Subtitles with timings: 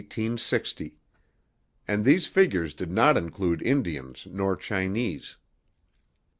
[1.87, 5.37] And these figures did not include Indians nor Chinese.